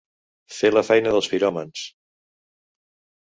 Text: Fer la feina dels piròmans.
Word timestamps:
Fer 0.59 0.71
la 0.75 0.81
feina 0.87 1.11
dels 1.15 1.29
piròmans. 1.33 1.83